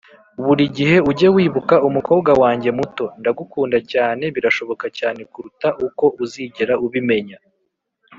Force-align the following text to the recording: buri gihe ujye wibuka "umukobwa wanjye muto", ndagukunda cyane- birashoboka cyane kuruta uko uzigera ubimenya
buri 0.45 0.63
gihe 0.77 0.97
ujye 1.09 1.27
wibuka 1.35 1.75
"umukobwa 1.87 2.31
wanjye 2.41 2.69
muto", 2.79 3.05
ndagukunda 3.19 3.77
cyane- 3.91 4.25
birashoboka 4.35 4.85
cyane 4.99 5.21
kuruta 5.31 5.67
uko 5.87 6.05
uzigera 6.23 6.75
ubimenya 6.87 7.37